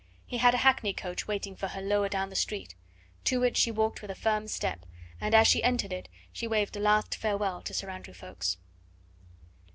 [0.25, 2.73] He had a hackney coach waiting for her lower down the street.
[3.25, 4.87] To it she walked with a firm step,
[5.21, 8.57] and as she entered it she waved a last farewell to Sir Andrew Ffoulkes.